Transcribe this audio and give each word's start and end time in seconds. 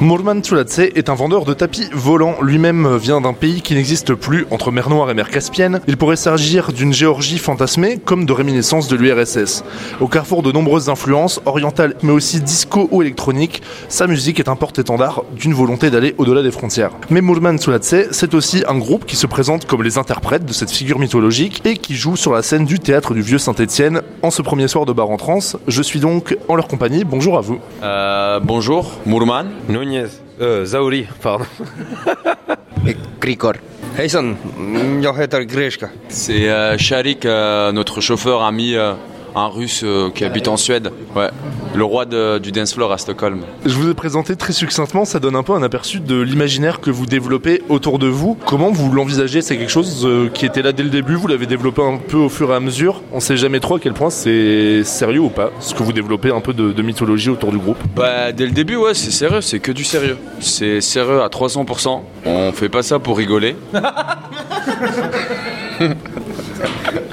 Mourman 0.00 0.44
Tsulatse 0.44 0.78
est 0.78 1.08
un 1.08 1.16
vendeur 1.16 1.44
de 1.44 1.52
tapis 1.54 1.88
volants. 1.92 2.36
Lui-même 2.40 2.96
vient 2.98 3.20
d'un 3.20 3.32
pays 3.32 3.62
qui 3.62 3.74
n'existe 3.74 4.14
plus, 4.14 4.46
entre 4.52 4.70
mer 4.70 4.90
Noire 4.90 5.10
et 5.10 5.14
mer 5.14 5.28
Caspienne. 5.28 5.80
Il 5.88 5.96
pourrait 5.96 6.14
s'agir 6.14 6.72
d'une 6.72 6.92
Géorgie 6.92 7.36
fantasmée, 7.36 7.98
comme 7.98 8.24
de 8.24 8.32
réminiscence 8.32 8.86
de 8.86 8.94
l'URSS. 8.94 9.64
Au 10.00 10.06
carrefour 10.06 10.44
de 10.44 10.52
nombreuses 10.52 10.88
influences, 10.88 11.40
orientales 11.46 11.96
mais 12.04 12.12
aussi 12.12 12.40
disco 12.40 12.86
ou 12.92 13.02
électroniques, 13.02 13.60
sa 13.88 14.06
musique 14.06 14.38
est 14.38 14.48
un 14.48 14.54
porte-étendard 14.54 15.24
d'une 15.34 15.52
volonté 15.52 15.90
d'aller 15.90 16.14
au-delà 16.16 16.44
des 16.44 16.52
frontières. 16.52 16.92
Mais 17.10 17.20
Mourman 17.20 17.58
Tsulatse, 17.58 18.12
c'est 18.12 18.34
aussi 18.34 18.62
un 18.68 18.78
groupe 18.78 19.04
qui 19.04 19.16
se 19.16 19.26
présente 19.26 19.66
comme 19.66 19.82
les 19.82 19.98
interprètes 19.98 20.44
de 20.44 20.52
cette 20.52 20.70
figure 20.70 21.00
mythologique 21.00 21.60
et 21.66 21.76
qui 21.76 21.96
joue 21.96 22.14
sur 22.14 22.32
la 22.32 22.42
scène 22.42 22.66
du 22.66 22.78
théâtre 22.78 23.14
du 23.14 23.20
Vieux 23.20 23.38
Saint-Étienne 23.38 24.02
en 24.22 24.30
ce 24.30 24.42
premier 24.42 24.68
soir 24.68 24.86
de 24.86 24.92
bar 24.92 25.10
en 25.10 25.16
trance. 25.16 25.56
Je 25.66 25.82
suis 25.82 25.98
donc 25.98 26.38
en 26.46 26.54
leur 26.54 26.68
compagnie. 26.68 27.02
Bonjour 27.02 27.36
à 27.36 27.40
vous. 27.40 27.58
Euh, 27.82 28.38
bonjour, 28.38 28.92
Mourman. 29.04 29.48
Nunez. 29.88 30.08
Euh, 30.40 30.64
Zauri, 30.64 31.06
pardon. 31.22 31.46
Krikor. 33.20 33.54
C'est 36.08 36.48
euh, 36.48 36.78
Sharik, 36.78 37.24
euh, 37.24 37.72
notre 37.72 38.00
chauffeur 38.00 38.42
ami, 38.42 38.74
euh, 38.74 38.94
un 39.38 39.48
russe 39.48 39.82
euh, 39.84 40.10
qui 40.10 40.24
habite 40.24 40.48
en 40.48 40.56
Suède. 40.56 40.90
Ouais, 41.16 41.28
le 41.74 41.84
roi 41.84 42.04
de- 42.04 42.38
du 42.38 42.52
dance 42.52 42.74
floor 42.74 42.92
à 42.92 42.98
Stockholm. 42.98 43.40
Je 43.64 43.74
vous 43.74 43.88
ai 43.90 43.94
présenté 43.94 44.36
très 44.36 44.52
succinctement, 44.52 45.04
ça 45.04 45.18
donne 45.20 45.36
un 45.36 45.42
peu 45.42 45.52
un 45.52 45.62
aperçu 45.62 46.00
de 46.00 46.20
l'imaginaire 46.20 46.80
que 46.80 46.90
vous 46.90 47.06
développez 47.06 47.62
autour 47.68 47.98
de 47.98 48.06
vous. 48.06 48.36
Comment 48.46 48.70
vous 48.70 48.90
l'envisagez? 48.92 49.40
C'est 49.42 49.56
quelque 49.56 49.70
chose 49.70 50.04
euh, 50.06 50.28
qui 50.28 50.46
était 50.46 50.62
là 50.62 50.72
dès 50.72 50.82
le 50.82 50.90
début, 50.90 51.14
vous 51.14 51.26
l'avez 51.28 51.46
développé 51.46 51.82
un 51.82 51.96
peu 51.98 52.16
au 52.16 52.28
fur 52.28 52.50
et 52.52 52.54
à 52.54 52.60
mesure. 52.60 53.02
On 53.12 53.20
sait 53.20 53.36
jamais 53.36 53.60
trop 53.60 53.76
à 53.76 53.80
quel 53.80 53.92
point 53.94 54.10
c'est 54.10 54.82
sérieux 54.84 55.20
ou 55.20 55.28
pas, 55.30 55.50
ce 55.60 55.74
que 55.74 55.82
vous 55.82 55.92
développez 55.92 56.30
un 56.30 56.40
peu 56.40 56.52
de, 56.52 56.72
de 56.72 56.82
mythologie 56.82 57.30
autour 57.30 57.52
du 57.52 57.58
groupe. 57.58 57.78
Bah, 57.94 58.32
dès 58.32 58.46
le 58.46 58.52
début, 58.52 58.76
ouais, 58.76 58.94
c'est 58.94 59.10
sérieux, 59.10 59.40
c'est 59.40 59.58
que 59.60 59.72
du 59.72 59.84
sérieux. 59.84 60.16
C'est 60.40 60.80
sérieux 60.80 61.22
à 61.22 61.28
300%. 61.28 62.00
On 62.26 62.52
fait 62.52 62.68
pas 62.68 62.82
ça 62.82 62.98
pour 62.98 63.16
rigoler. 63.18 63.56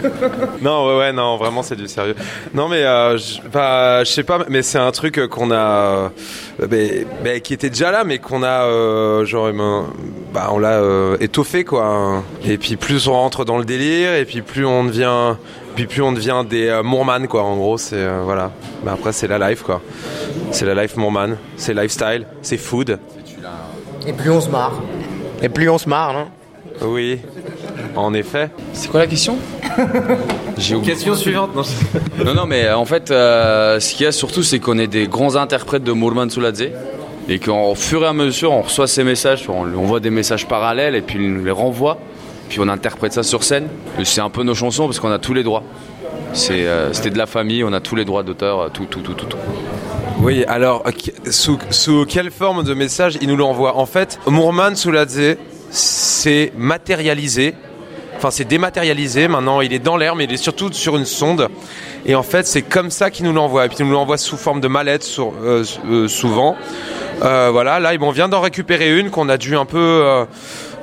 Non, 0.61 0.87
ouais, 0.87 0.97
ouais, 0.97 1.13
non, 1.13 1.37
vraiment, 1.37 1.63
c'est 1.63 1.75
du 1.75 1.87
sérieux. 1.87 2.15
Non, 2.53 2.67
mais 2.67 2.83
euh, 2.83 3.17
je 3.17 3.39
bah, 3.51 4.03
je 4.03 4.11
sais 4.11 4.23
pas, 4.23 4.39
mais 4.49 4.61
c'est 4.61 4.77
un 4.77 4.91
truc 4.91 5.27
qu'on 5.27 5.51
a, 5.51 5.55
euh, 5.55 6.09
mais- 6.69 7.05
mais 7.23 7.41
qui 7.41 7.53
était 7.53 7.69
déjà 7.69 7.91
là, 7.91 8.03
mais 8.03 8.19
qu'on 8.19 8.43
a, 8.43 8.65
euh, 8.65 9.25
genre, 9.25 9.51
ben, 9.51 9.85
bah, 10.33 10.49
on 10.51 10.59
l'a 10.59 10.79
euh, 10.79 11.17
étoffé, 11.19 11.63
quoi. 11.63 12.23
Et 12.45 12.57
puis 12.57 12.75
plus 12.77 13.07
on 13.07 13.13
rentre 13.13 13.45
dans 13.45 13.57
le 13.57 13.65
délire, 13.65 14.13
et 14.15 14.25
puis 14.25 14.41
plus 14.41 14.65
on 14.65 14.83
devient, 14.85 15.35
puis 15.75 15.87
plus 15.87 16.01
on 16.01 16.11
devient 16.11 16.43
des 16.49 16.67
euh, 16.67 16.83
Moorman, 16.83 17.27
quoi. 17.27 17.43
En 17.43 17.55
gros, 17.57 17.77
c'est 17.77 17.95
euh, 17.97 18.21
voilà. 18.23 18.51
Bah, 18.83 18.93
après, 18.93 19.11
c'est 19.11 19.27
la 19.27 19.49
life, 19.49 19.63
quoi. 19.63 19.81
C'est 20.51 20.65
la 20.65 20.81
life 20.81 20.95
Moorman, 20.97 21.37
c'est 21.57 21.73
lifestyle, 21.73 22.25
c'est 22.41 22.57
food. 22.57 22.99
Et 24.07 24.13
plus 24.13 24.29
on 24.29 24.39
se 24.41 24.49
marre. 24.49 24.73
Et 25.41 25.49
plus 25.49 25.69
on 25.69 25.77
se 25.77 25.89
marre, 25.89 26.13
non? 26.13 26.27
Oui, 26.81 27.19
en 27.95 28.13
effet. 28.13 28.49
C'est 28.73 28.89
quoi 28.89 28.99
la 28.99 29.07
question? 29.07 29.37
Question 30.83 31.15
suivante. 31.15 31.55
Non, 31.55 31.63
Non, 32.25 32.33
non, 32.33 32.45
mais 32.45 32.65
euh, 32.65 32.77
en 32.77 32.85
fait, 32.85 33.11
euh, 33.11 33.79
ce 33.79 33.93
qu'il 33.93 34.05
y 34.05 34.07
a 34.07 34.11
surtout, 34.11 34.43
c'est 34.43 34.59
qu'on 34.59 34.77
est 34.79 34.87
des 34.87 35.07
grands 35.07 35.35
interprètes 35.35 35.83
de 35.83 35.91
Mourman 35.91 36.29
Souladze. 36.29 36.69
Et 37.27 37.39
qu'au 37.39 37.73
fur 37.75 38.03
et 38.03 38.07
à 38.07 38.13
mesure, 38.13 38.51
on 38.51 38.61
reçoit 38.61 38.87
ces 38.87 39.03
messages, 39.03 39.49
on, 39.49 39.63
on 39.63 39.83
voit 39.85 39.99
des 39.99 40.11
messages 40.11 40.45
parallèles 40.47 40.93
et 40.95 41.01
puis 41.01 41.17
il 41.23 41.33
nous 41.33 41.43
les 41.43 41.51
renvoie. 41.51 41.97
Puis 42.49 42.59
on 42.61 42.67
interprète 42.69 43.13
ça 43.13 43.23
sur 43.23 43.43
scène. 43.43 43.67
C'est 44.03 44.21
un 44.21 44.29
peu 44.29 44.43
nos 44.43 44.53
chansons 44.53 44.85
parce 44.85 44.99
qu'on 44.99 45.11
a 45.11 45.17
tous 45.17 45.33
les 45.33 45.41
droits. 45.41 45.63
Euh, 46.51 46.89
C'était 46.93 47.09
de 47.09 47.17
la 47.17 47.25
famille, 47.25 47.63
on 47.63 47.73
a 47.73 47.79
tous 47.79 47.95
les 47.95 48.05
droits 48.05 48.21
d'auteur, 48.21 48.69
tout, 48.71 48.85
tout, 48.85 48.99
tout, 49.01 49.13
tout. 49.13 49.25
tout. 49.25 49.37
Oui, 50.21 50.45
alors, 50.47 50.83
sous, 51.31 51.57
sous 51.71 52.05
quelle 52.05 52.29
forme 52.29 52.63
de 52.63 52.73
message 52.75 53.17
il 53.21 53.27
nous 53.29 53.35
l'envoie? 53.37 53.75
En 53.77 53.85
fait, 53.87 54.19
Mourman 54.27 54.75
Souladze, 54.75 55.37
c'est 55.71 56.51
matérialisé. 56.57 57.55
Enfin, 58.17 58.31
c'est 58.31 58.45
dématérialisé. 58.45 59.27
Maintenant, 59.27 59.61
il 59.61 59.73
est 59.73 59.79
dans 59.79 59.97
l'air, 59.97 60.15
mais 60.15 60.23
il 60.23 60.33
est 60.33 60.37
surtout 60.37 60.71
sur 60.71 60.95
une 60.95 61.05
sonde. 61.05 61.49
Et 62.05 62.15
en 62.15 62.23
fait, 62.23 62.45
c'est 62.45 62.61
comme 62.61 62.91
ça 62.91 63.09
qu'il 63.09 63.25
nous 63.25 63.33
l'envoie. 63.33 63.65
Et 63.65 63.67
puis, 63.67 63.77
il 63.79 63.85
nous 63.85 63.93
l'envoie 63.93 64.17
sous 64.17 64.37
forme 64.37 64.61
de 64.61 64.67
mallette, 64.67 65.05
euh, 65.19 65.63
euh, 65.89 66.07
souvent. 66.07 66.55
Euh, 67.23 67.49
voilà, 67.51 67.79
là, 67.79 67.93
on 67.99 68.11
vient 68.11 68.29
d'en 68.29 68.41
récupérer 68.41 68.97
une 68.97 69.09
qu'on 69.09 69.27
a 69.27 69.37
dû 69.37 69.57
un 69.57 69.65
peu, 69.65 70.25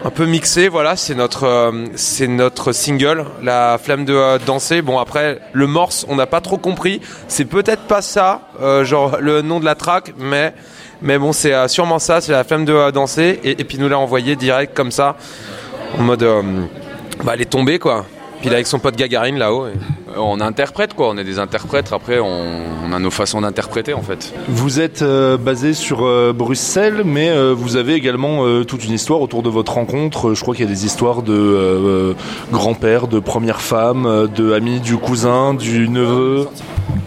un 0.04 0.10
peu 0.10 0.26
mixer. 0.26 0.68
Voilà, 0.68 0.96
c'est 0.96 1.14
notre, 1.14 1.72
c'est 1.94 2.26
notre 2.26 2.72
single, 2.72 3.24
La 3.42 3.78
Flamme 3.82 4.04
de 4.04 4.38
danser. 4.44 4.82
Bon, 4.82 4.98
après, 4.98 5.38
le 5.52 5.66
morse, 5.66 6.04
on 6.08 6.16
n'a 6.16 6.26
pas 6.26 6.40
trop 6.40 6.58
compris. 6.58 7.00
C'est 7.28 7.44
peut-être 7.44 7.82
pas 7.82 8.02
ça, 8.02 8.42
genre 8.82 9.16
le 9.20 9.42
nom 9.42 9.60
de 9.60 9.64
la 9.64 9.74
track, 9.74 10.12
mais, 10.18 10.54
mais 11.02 11.18
bon, 11.18 11.32
c'est 11.32 11.68
sûrement 11.68 11.98
ça. 11.98 12.20
C'est 12.20 12.32
La 12.32 12.44
Flamme 12.44 12.64
de 12.64 12.90
danser. 12.90 13.40
Et, 13.44 13.50
et 13.52 13.64
puis, 13.64 13.78
nous 13.78 13.88
l'a 13.88 13.98
envoyé 13.98 14.34
direct 14.34 14.74
comme 14.76 14.90
ça, 14.90 15.16
en 15.98 16.02
mode, 16.02 16.26
bah, 17.24 17.32
elle 17.34 17.40
est 17.42 17.46
tombée, 17.50 17.78
quoi. 17.78 18.04
Puis 18.40 18.48
là, 18.50 18.56
avec 18.56 18.66
son 18.66 18.80
pote 18.80 18.96
Gagarine 18.96 19.38
là-haut. 19.38 19.66
et- 19.68 19.70
Euh, 19.70 20.18
On 20.18 20.40
interprète 20.40 20.92
quoi, 20.94 21.08
on 21.10 21.16
est 21.16 21.24
des 21.24 21.38
interprètes. 21.38 21.90
Après, 21.92 22.18
on, 22.18 22.50
on 22.86 22.92
a 22.92 22.98
nos 22.98 23.10
façons 23.10 23.40
d'interpréter 23.40 23.94
en 23.94 24.02
fait. 24.02 24.34
Vous 24.48 24.78
êtes 24.80 25.00
euh, 25.02 25.36
basé 25.38 25.72
sur 25.74 26.04
euh, 26.04 26.32
Bruxelles, 26.34 27.02
mais 27.04 27.30
euh, 27.30 27.54
vous 27.56 27.76
avez 27.76 27.94
également 27.94 28.44
euh, 28.44 28.64
toute 28.64 28.84
une 28.84 28.92
histoire 28.92 29.20
autour 29.22 29.42
de 29.42 29.48
votre 29.48 29.72
rencontre. 29.74 30.34
Je 30.34 30.42
crois 30.42 30.54
qu'il 30.54 30.64
y 30.66 30.68
a 30.68 30.70
des 30.70 30.84
histoires 30.84 31.22
de 31.22 31.32
euh, 31.32 32.12
grand-père, 32.50 33.06
de 33.06 33.20
première 33.20 33.62
femme, 33.62 34.28
de 34.34 34.52
amis 34.52 34.80
du 34.80 34.96
cousin, 34.98 35.54
du 35.54 35.88
neveu. 35.88 36.46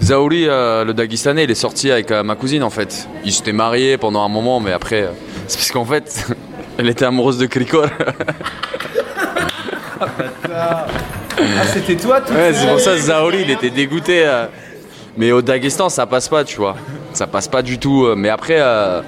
Zaouri, 0.01 0.45
euh, 0.47 0.83
le 0.85 0.93
Daguestanais, 0.95 1.43
il 1.43 1.51
est 1.51 1.55
sorti 1.55 1.91
avec 1.91 2.09
euh, 2.11 2.23
ma 2.23 2.35
cousine 2.35 2.63
en 2.63 2.69
fait. 2.71 3.07
Ils 3.25 3.33
s'étaient 3.33 3.51
mariés 3.53 3.97
pendant 3.97 4.23
un 4.23 4.29
moment, 4.29 4.59
mais 4.61 4.71
après, 4.71 5.03
euh, 5.03 5.09
c'est 5.47 5.57
parce 5.59 5.71
qu'en 5.71 5.85
fait, 5.85 6.25
elle 6.79 6.89
était 6.89 7.05
amoureuse 7.05 7.37
de 7.37 7.45
Krikor. 7.45 7.85
Ah, 10.53 10.85
c'était 11.73 11.95
toi 11.95 12.21
tout 12.21 12.33
Ouais, 12.33 12.53
c'est 12.53 12.67
pour 12.67 12.79
ça 12.79 12.91
que 12.91 12.97
Zaouri, 13.01 13.41
il 13.41 13.51
était 13.51 13.69
dégoûté. 13.69 14.23
euh. 14.25 14.45
Mais 15.17 15.31
au 15.31 15.41
Daghestan, 15.41 15.87
ça 15.89 16.05
passe 16.05 16.27
pas, 16.27 16.43
tu 16.43 16.57
vois. 16.57 16.75
Ça 17.13 17.25
passe 17.27 17.47
pas 17.47 17.61
du 17.61 17.77
tout. 17.79 18.05
euh. 18.05 18.15
Mais 18.17 18.29
après, 18.29 18.57
euh, 18.59 19.01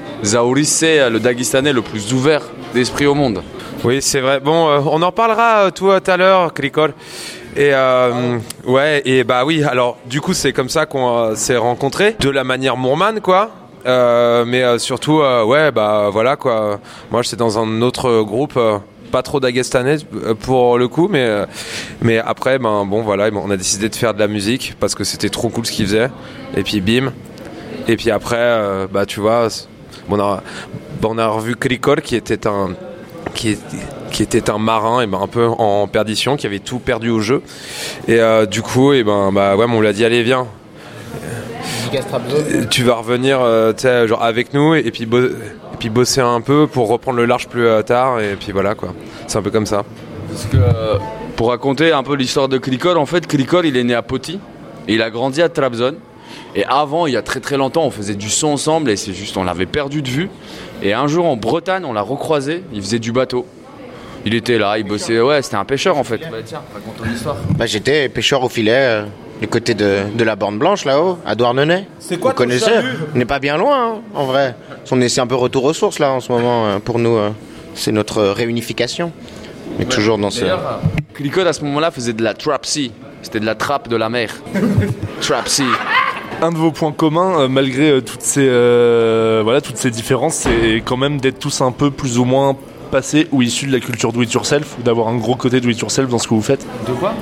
c'est 0.64 1.00
euh, 1.00 1.10
le 1.10 1.20
Daguestanais 1.20 1.74
le 1.74 1.82
plus 1.82 2.14
ouvert 2.14 2.42
d'esprit 2.74 3.06
au 3.06 3.14
monde. 3.14 3.44
Oui, 3.84 4.02
c'est 4.02 4.22
vrai. 4.22 4.40
Bon, 4.40 4.70
euh, 4.70 4.80
on 4.90 5.02
en 5.02 5.12
parlera 5.12 5.66
euh, 5.66 5.70
tout 5.72 5.90
à 5.90 6.18
l'heure, 6.18 6.54
Krikol. 6.54 6.94
Et 7.56 7.72
euh, 7.74 8.38
ouais, 8.66 9.02
et 9.06 9.24
bah 9.24 9.44
oui. 9.46 9.64
Alors, 9.64 9.98
du 10.06 10.22
coup, 10.22 10.34
c'est 10.34 10.54
comme 10.54 10.70
ça 10.70 10.86
qu'on 10.86 11.18
euh, 11.18 11.36
s'est 11.36 11.58
rencontrés, 11.58 12.16
de 12.20 12.30
la 12.30 12.44
manière 12.44 12.78
Moorman, 12.78 13.20
quoi. 13.20 13.50
Euh, 13.86 14.44
mais 14.46 14.64
euh, 14.64 14.78
surtout, 14.80 15.22
euh, 15.22 15.44
ouais, 15.44 15.72
bah 15.72 16.10
voilà, 16.12 16.36
quoi. 16.36 16.80
Moi, 17.12 17.22
j'étais 17.22 17.36
dans 17.36 17.58
un 17.60 17.82
autre 17.82 18.22
groupe. 18.22 18.54
euh, 18.58 18.78
pas 19.12 19.22
trop 19.24 19.40
dagestanais 19.40 19.98
euh, 20.14 20.34
pour 20.34 20.78
le 20.78 20.88
coup, 20.88 21.08
mais 21.08 21.26
euh, 21.26 21.46
mais 22.02 22.18
après, 22.20 22.60
ben 22.60 22.86
bon, 22.86 23.02
voilà, 23.02 23.30
on 23.34 23.50
a 23.50 23.58
décidé 23.58 23.90
de 23.90 23.96
faire 23.96 24.14
de 24.14 24.20
la 24.20 24.28
musique 24.28 24.76
parce 24.80 24.96
que 24.96 25.04
c'était 25.04 25.30
trop 25.30 25.50
cool 25.50 25.66
ce 25.66 25.72
qu'ils 25.72 25.86
faisaient. 25.86 26.10
Et 26.56 26.64
puis 26.64 26.82
bim. 26.82 27.12
Et 27.88 27.96
puis 27.96 28.12
après, 28.12 28.36
euh, 28.38 28.88
bah 28.92 29.06
tu 29.06 29.20
vois, 29.20 29.48
on 30.10 30.20
a 30.20 30.44
on 31.04 31.18
a 31.18 31.28
revu 31.28 31.56
Krikol 31.56 32.02
qui 32.02 32.16
était 32.16 32.48
un 32.48 32.70
qui, 33.34 33.58
était 34.20 34.50
un 34.50 34.58
marin 34.58 35.02
et 35.02 35.08
ben 35.08 35.20
un 35.22 35.28
peu 35.28 35.46
en 35.48 35.88
perdition, 35.88 36.38
qui 36.38 36.48
avait 36.48 36.60
tout 36.60 36.80
perdu 36.80 37.10
au 37.10 37.20
jeu. 37.20 37.42
Et 38.08 38.20
euh, 38.20 38.46
du 38.46 38.62
coup, 38.62 38.94
et 38.94 39.04
ben 39.04 39.32
bah 39.32 39.56
ouais, 39.56 39.66
on 39.70 39.80
lui 39.82 39.88
a 39.88 39.94
dit 39.94 40.04
allez 40.04 40.24
viens, 40.24 40.48
tu 42.70 42.84
vas 42.84 42.96
revenir, 42.96 43.40
euh, 43.42 43.74
genre 44.08 44.24
avec 44.24 44.54
nous 44.54 44.76
et 44.76 44.92
puis 44.92 45.06
bo- 45.06 45.30
et 45.78 45.80
puis 45.80 45.90
bosser 45.90 46.22
un 46.22 46.42
peu 46.42 46.66
pour 46.66 46.88
reprendre 46.88 47.18
le 47.18 47.26
large 47.26 47.48
plus 47.48 47.68
euh, 47.68 47.84
tard 47.84 48.20
et 48.20 48.36
puis 48.36 48.52
voilà 48.52 48.74
quoi. 48.74 48.96
C'est 49.28 49.38
un 49.38 49.44
peu 49.44 49.52
comme 49.52 49.68
ça. 49.68 49.84
Parce 50.28 50.46
que, 50.46 50.58
euh, 50.58 50.98
pour 51.36 51.50
raconter 51.50 51.92
un 51.92 52.02
peu 52.02 52.16
l'histoire 52.16 52.50
de 52.50 52.58
Krikol, 52.58 52.98
en 52.98 53.06
fait, 53.06 53.28
Krikol, 53.28 53.68
il 53.68 53.78
est 53.78 53.84
né 53.84 53.94
à 53.94 54.02
Poti 54.02 54.40
et 54.88 54.96
il 54.96 55.02
a 55.04 55.12
grandi 55.12 55.42
à 55.42 55.50
Trabzon. 55.50 55.96
Et 56.56 56.66
avant, 56.66 57.06
il 57.06 57.14
y 57.14 57.18
a 57.18 57.22
très 57.22 57.40
très 57.40 57.58
longtemps, 57.58 57.86
on 57.86 57.92
faisait 57.92 58.16
du 58.16 58.30
son 58.30 58.48
ensemble 58.48 58.90
et 58.90 58.96
c'est 58.96 59.14
juste, 59.14 59.38
on 59.38 59.44
l'avait 59.44 59.68
perdu 59.68 60.02
de 60.02 60.10
vue. 60.10 60.30
Et 60.82 60.94
un 60.94 61.06
jour 61.06 61.28
en 61.28 61.38
Bretagne, 61.38 61.86
on 61.86 61.94
l'a 61.94 62.02
recroisé, 62.02 62.64
il 62.74 62.82
faisait 62.82 63.00
du 63.00 63.12
bateau. 63.12 63.46
Il 64.26 64.34
était 64.34 64.58
là, 64.58 64.80
il 64.80 64.84
bossait, 64.84 65.22
ouais, 65.22 65.44
c'était 65.44 65.58
un 65.58 65.66
pêcheur 65.66 65.98
en 65.98 66.04
fait. 66.04 66.18
Bah 66.18 66.38
tiens, 66.44 66.62
raconte 66.74 66.98
ton 66.98 67.06
histoire. 67.06 67.38
Bah, 67.56 67.68
j'étais 67.68 68.10
pêcheur 68.10 68.44
au 68.44 68.50
filet 68.50 68.74
euh, 68.74 69.06
du 69.42 69.48
côté 69.48 69.74
de, 69.74 70.00
de 70.14 70.24
la 70.24 70.36
Bande 70.36 70.58
Blanche 70.60 70.86
là-haut, 70.86 71.18
à 71.26 71.36
Douarnenez. 71.36 71.88
C'est 72.00 72.18
quoi 72.20 72.32
Vous 72.32 72.38
connaissez 72.38 72.72
On 73.14 73.18
n'est 73.18 73.26
pas 73.26 73.40
bien 73.40 73.58
loin, 73.58 73.94
hein, 73.96 74.02
en 74.14 74.26
vrai. 74.26 74.56
On 74.92 75.02
est 75.02 75.10
c'est 75.10 75.22
un 75.22 75.28
peu 75.28 75.36
retour 75.36 75.64
aux 75.66 75.74
sources 75.74 76.00
là 76.00 76.12
en 76.12 76.20
ce 76.20 76.32
moment 76.32 76.66
euh, 76.66 76.80
pour 76.80 76.98
nous. 77.00 77.16
euh, 77.18 77.30
c'est 77.76 77.92
notre 77.92 78.24
réunification. 78.24 79.12
Mais 79.78 79.86
toujours 79.86 80.18
dans 80.18 80.30
ce. 80.32 80.42
D'ailleurs, 80.42 80.80
Krikol 81.14 81.48
à 81.48 81.54
ce 81.54 81.64
moment-là 81.66 81.92
faisait 81.92 82.14
de 82.14 82.24
la 82.24 82.34
trap 82.34 82.66
sea. 82.66 82.92
C'était 83.22 83.40
de 83.40 83.46
la 83.46 83.56
trappe 83.56 83.88
de 83.90 83.96
la 83.96 84.10
mer. 84.10 84.34
trap 85.22 85.48
sea. 85.48 85.66
Un 86.42 86.52
de 86.52 86.58
vos 86.58 86.72
points 86.72 86.92
communs, 86.92 87.42
euh, 87.42 87.48
malgré 87.48 87.90
euh, 87.92 88.02
toutes 88.02 88.22
ces 88.22 88.46
euh, 88.48 89.42
voilà 89.44 89.60
toutes 89.62 89.78
ces 89.78 89.90
différences, 89.92 90.36
c'est 90.36 90.82
quand 90.86 90.98
même 90.98 91.20
d'être 91.20 91.40
tous 91.40 91.62
un 91.62 91.72
peu 91.72 91.90
plus 91.92 92.20
ou 92.20 92.26
moins 92.26 92.56
passés 92.92 93.28
ou 93.32 93.42
issus 93.42 93.66
de 93.68 93.72
la 93.74 93.80
culture 93.80 94.14
do 94.14 94.22
it 94.22 94.32
yourself, 94.32 94.78
ou 94.80 94.84
d'avoir 94.84 95.08
un 95.10 95.18
gros 95.18 95.36
côté 95.36 95.60
do 95.62 95.70
it 95.70 95.80
yourself 95.80 96.10
dans 96.10 96.20
ce 96.20 96.28
que 96.28 96.34
vous 96.34 96.42
faites. 96.42 96.66
De 96.88 96.94
quoi? 96.94 97.14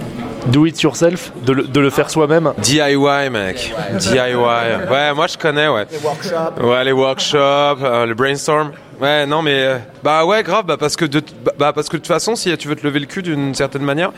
Do 0.47 0.65
it 0.65 0.79
yourself, 0.81 1.31
de 1.43 1.79
le, 1.79 1.89
faire 1.89 2.09
soi-même. 2.09 2.53
DIY, 2.59 3.29
mec. 3.31 3.73
DIY. 3.99 4.35
Ouais, 4.35 5.13
moi 5.13 5.27
je 5.27 5.37
connais, 5.37 5.67
ouais. 5.67 5.85
Les 5.91 5.97
workshops. 5.97 6.61
Ouais, 6.63 6.83
les 6.83 6.91
workshops, 6.91 7.83
euh, 7.83 8.05
le 8.05 8.13
brainstorm. 8.13 8.71
Ouais, 9.01 9.25
non, 9.25 9.41
mais 9.41 9.55
euh, 9.55 9.77
bah 10.03 10.25
ouais, 10.25 10.41
grave, 10.41 10.65
bah 10.65 10.77
parce 10.77 10.95
que 10.95 11.03
de 11.03 11.21
bah, 11.57 11.73
parce 11.73 11.89
que 11.89 11.97
de 11.97 12.01
toute 12.01 12.07
façon, 12.07 12.35
si 12.35 12.55
tu 12.57 12.69
veux 12.69 12.75
te 12.75 12.87
lever 12.87 12.99
le 12.99 13.05
cul 13.07 13.21
d'une 13.23 13.53
certaine 13.53 13.81
manière, 13.81 14.13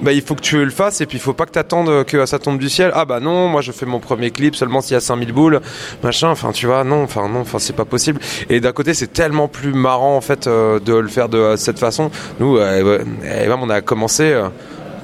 bah 0.00 0.12
il 0.12 0.22
faut 0.22 0.34
que 0.34 0.40
tu 0.40 0.64
le 0.64 0.70
fasses 0.70 1.00
et 1.00 1.06
puis 1.06 1.18
il 1.18 1.20
faut 1.20 1.32
pas 1.32 1.46
que 1.46 1.52
t'attendes 1.52 2.04
que 2.04 2.26
ça 2.26 2.40
tombe 2.40 2.58
du 2.58 2.68
ciel. 2.68 2.90
Ah 2.94 3.04
bah 3.04 3.20
non, 3.20 3.46
moi 3.46 3.60
je 3.60 3.70
fais 3.70 3.86
mon 3.86 4.00
premier 4.00 4.32
clip 4.32 4.56
seulement 4.56 4.80
s'il 4.80 4.94
y 4.94 4.96
a 4.96 5.00
5000 5.00 5.32
boules, 5.32 5.60
machin. 6.02 6.30
Enfin, 6.30 6.50
tu 6.50 6.66
vois, 6.66 6.82
non, 6.82 7.04
enfin 7.04 7.28
non, 7.28 7.40
enfin 7.40 7.60
c'est 7.60 7.76
pas 7.76 7.84
possible. 7.84 8.20
Et 8.50 8.58
d'un 8.58 8.72
côté, 8.72 8.94
c'est 8.94 9.12
tellement 9.12 9.46
plus 9.46 9.72
marrant 9.72 10.16
en 10.16 10.20
fait 10.20 10.48
euh, 10.48 10.80
de 10.80 10.94
le 10.94 11.08
faire 11.08 11.28
de 11.28 11.54
cette 11.56 11.78
façon. 11.78 12.10
Nous, 12.40 12.56
euh, 12.56 13.04
et 13.22 13.46
même 13.46 13.62
on 13.62 13.70
a 13.70 13.80
commencé. 13.80 14.34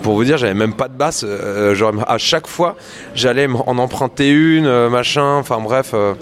Pour 0.03 0.15
vous 0.15 0.25
dire, 0.25 0.37
j'avais 0.37 0.55
même 0.55 0.75
pas 0.75 0.89
de 0.89 0.95
basse. 0.97 1.25
euh, 1.27 1.75
genre, 1.75 1.93
à 2.07 2.19
chaque 2.19 2.47
fois, 2.47 2.77
j'allais 3.15 3.47
en 3.67 3.79
emprunter 3.79 4.31
une, 4.31 4.67
euh, 4.67 4.89
machin. 4.89 5.37
Enfin 5.37 5.59
bref. 5.61 5.93
euh. 5.95 6.15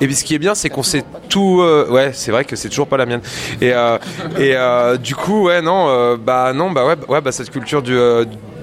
Et 0.00 0.06
puis 0.06 0.14
ce 0.14 0.24
qui 0.24 0.34
est 0.34 0.38
bien, 0.38 0.54
c'est 0.54 0.70
qu'on 0.70 0.82
sait 0.82 1.04
tout. 1.28 1.62
ouais, 1.90 2.10
c'est 2.12 2.30
vrai 2.30 2.44
que 2.44 2.56
c'est 2.56 2.68
toujours 2.68 2.86
pas 2.88 2.96
la 2.96 3.06
mienne. 3.06 3.20
Et, 3.60 3.72
et 4.38 4.56
du 4.98 5.14
coup, 5.14 5.44
ouais, 5.46 5.62
non, 5.62 6.16
bah 6.16 6.52
non, 6.52 6.70
bah 6.70 6.84
ouais, 6.86 6.96
ouais, 7.08 7.20
bah 7.20 7.32
cette 7.32 7.50
culture 7.50 7.82
du 7.82 7.96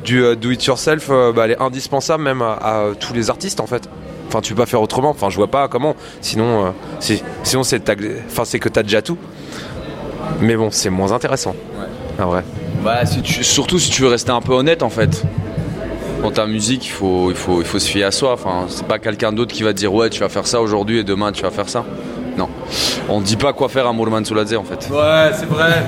du 0.03 0.35
do 0.35 0.49
it 0.51 0.65
yourself, 0.65 1.09
bah, 1.09 1.43
elle 1.45 1.51
est 1.51 1.61
indispensable 1.61 2.23
même 2.23 2.41
à, 2.41 2.53
à 2.61 2.83
tous 2.99 3.13
les 3.13 3.29
artistes 3.29 3.59
en 3.59 3.67
fait. 3.67 3.87
Enfin, 4.27 4.41
tu 4.41 4.53
peux 4.53 4.61
pas 4.61 4.65
faire 4.65 4.81
autrement. 4.81 5.09
Enfin, 5.09 5.29
je 5.29 5.37
vois 5.37 5.47
pas 5.47 5.67
comment. 5.67 5.95
Sinon, 6.21 6.73
sinon 6.99 7.63
c'est 7.63 7.89
enfin 8.27 8.45
c'est 8.45 8.59
que 8.59 8.69
t'as 8.69 8.83
déjà 8.83 9.01
tout. 9.01 9.17
Mais 10.41 10.55
bon, 10.55 10.69
c'est 10.71 10.89
moins 10.89 11.11
intéressant. 11.11 11.55
Ah 12.19 12.27
ouais. 12.27 12.41
Bah, 12.83 13.01
surtout 13.05 13.79
si 13.79 13.89
tu 13.89 14.01
veux 14.01 14.07
rester 14.07 14.31
un 14.31 14.41
peu 14.41 14.53
honnête 14.53 14.81
en 14.83 14.89
fait. 14.89 15.23
Dans 16.23 16.31
ta 16.31 16.45
musique, 16.45 16.85
il 16.85 16.91
faut, 16.91 17.31
il 17.31 17.35
faut, 17.35 17.61
il 17.61 17.65
faut 17.65 17.79
se 17.79 17.89
fier 17.89 18.03
à 18.03 18.11
soi. 18.11 18.33
Enfin, 18.33 18.65
c'est 18.69 18.85
pas 18.85 18.99
quelqu'un 18.99 19.31
d'autre 19.31 19.53
qui 19.53 19.63
va 19.63 19.73
dire 19.73 19.93
ouais, 19.93 20.09
tu 20.09 20.19
vas 20.19 20.29
faire 20.29 20.45
ça 20.45 20.61
aujourd'hui 20.61 20.99
et 20.99 21.03
demain 21.03 21.31
tu 21.31 21.41
vas 21.43 21.51
faire 21.51 21.69
ça. 21.69 21.83
Non. 22.37 22.47
On 23.09 23.21
dit 23.21 23.37
pas 23.37 23.53
quoi 23.53 23.69
faire 23.69 23.87
à 23.87 23.93
Mourman 23.93 24.23
Souladze 24.23 24.55
en 24.55 24.63
fait. 24.63 24.89
Ouais, 24.91 25.31
c'est 25.33 25.47
vrai. 25.47 25.83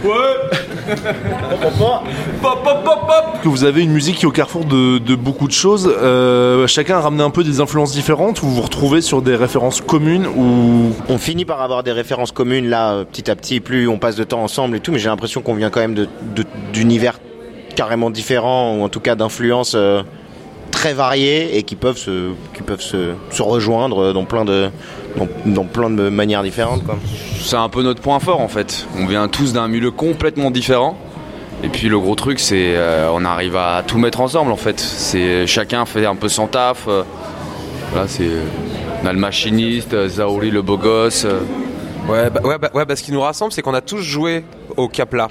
que 3.42 3.48
vous 3.48 3.64
avez 3.64 3.82
une 3.82 3.92
musique 3.92 4.16
qui 4.16 4.24
est 4.24 4.28
au 4.28 4.32
carrefour 4.32 4.64
de, 4.64 4.98
de 4.98 5.14
beaucoup 5.14 5.46
de 5.46 5.52
choses. 5.52 5.92
Euh, 6.02 6.66
chacun 6.66 6.96
a 6.96 7.00
ramené 7.00 7.22
un 7.22 7.30
peu 7.30 7.44
des 7.44 7.60
influences 7.60 7.92
différentes. 7.92 8.40
Vous 8.40 8.54
vous 8.54 8.62
retrouvez 8.62 9.00
sur 9.00 9.22
des 9.22 9.36
références 9.36 9.80
communes 9.80 10.26
ou 10.26 10.92
On 11.08 11.18
finit 11.18 11.44
par 11.44 11.60
avoir 11.62 11.82
des 11.82 11.92
références 11.92 12.32
communes 12.32 12.68
là, 12.68 12.92
euh, 12.92 13.04
petit 13.04 13.30
à 13.30 13.36
petit, 13.36 13.60
plus 13.60 13.88
on 13.88 13.98
passe 13.98 14.16
de 14.16 14.24
temps 14.24 14.42
ensemble 14.42 14.76
et 14.76 14.80
tout, 14.80 14.92
mais 14.92 14.98
j'ai 14.98 15.08
l'impression 15.08 15.42
qu'on 15.42 15.54
vient 15.54 15.70
quand 15.70 15.80
même 15.80 15.94
de- 15.94 16.08
de- 16.34 16.44
d'univers 16.72 17.18
carrément 17.76 18.10
différents, 18.10 18.76
ou 18.76 18.82
en 18.82 18.88
tout 18.88 19.00
cas 19.00 19.14
d'influences 19.14 19.74
euh, 19.74 20.02
très 20.80 20.94
variées 20.94 21.58
et 21.58 21.62
qui 21.62 21.76
peuvent 21.76 21.98
se, 21.98 22.30
qui 22.54 22.62
peuvent 22.62 22.80
se, 22.80 23.12
se 23.30 23.42
rejoindre 23.42 24.14
dans 24.14 24.24
plein 24.24 24.46
de, 24.46 24.70
dans, 25.18 25.28
dans 25.44 25.64
plein 25.64 25.90
de 25.90 26.08
manières 26.08 26.42
différentes. 26.42 26.82
Quoi. 26.84 26.96
C'est 27.38 27.56
un 27.56 27.68
peu 27.68 27.82
notre 27.82 28.00
point 28.00 28.18
fort 28.18 28.40
en 28.40 28.48
fait. 28.48 28.86
On 28.98 29.04
vient 29.04 29.28
tous 29.28 29.52
d'un 29.52 29.68
milieu 29.68 29.90
complètement 29.90 30.50
différent. 30.50 30.96
Et 31.62 31.68
puis 31.68 31.90
le 31.90 31.98
gros 31.98 32.14
truc, 32.14 32.40
c'est 32.40 32.74
euh, 32.76 33.10
on 33.12 33.26
arrive 33.26 33.56
à 33.56 33.82
tout 33.86 33.98
mettre 33.98 34.22
ensemble 34.22 34.50
en 34.52 34.56
fait. 34.56 34.80
C'est 34.80 35.46
chacun 35.46 35.84
fait 35.84 36.06
un 36.06 36.14
peu 36.16 36.30
son 36.30 36.46
taf. 36.46 36.86
euh, 36.88 37.02
voilà, 37.92 38.08
c'est 38.08 38.30
on 39.02 39.06
a 39.06 39.12
le 39.12 39.18
machiniste, 39.18 39.92
euh, 39.92 40.08
Zauri 40.08 40.50
le 40.50 40.62
beau 40.62 40.78
gosse. 40.78 41.26
euh, 41.26 41.40
Ouais, 42.08 42.30
bah, 42.30 42.40
ouais, 42.42 42.56
bah, 42.56 42.70
ouais, 42.72 42.86
bah, 42.86 42.96
ce 42.96 43.02
qui 43.02 43.12
nous 43.12 43.20
rassemble, 43.20 43.52
c'est 43.52 43.60
qu'on 43.60 43.74
a 43.74 43.82
tous 43.82 44.00
joué 44.00 44.44
au 44.78 44.88
Capla. 44.88 45.28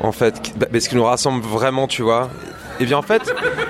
En 0.00 0.12
fait, 0.12 0.52
Bah, 0.56 0.66
mais 0.72 0.80
ce 0.80 0.88
qui 0.88 0.96
nous 0.96 1.04
rassemble 1.04 1.44
vraiment, 1.44 1.86
tu 1.86 2.02
vois. 2.02 2.30
Et 2.78 2.86
bien 2.86 2.96
en 2.98 3.02
fait, 3.02 3.22